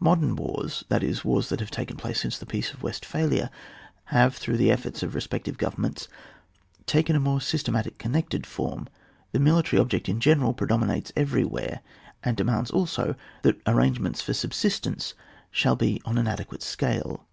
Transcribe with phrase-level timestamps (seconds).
[0.00, 3.04] Modem wars, that is, the wars which have taken place since the Peace of West
[3.04, 3.50] phalia,
[4.06, 6.08] have, through the efforts of re spective governments,
[6.86, 8.88] taken a more systematic connected form;
[9.30, 11.82] the military object, in general, predominates every where,
[12.24, 15.14] and demands also that arrange ments for subsistence
[15.52, 17.24] shall be on an ade quate scale.